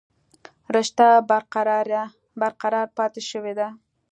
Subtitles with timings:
[0.75, 1.05] رشته
[2.45, 3.67] برقرار پاتې شوې ده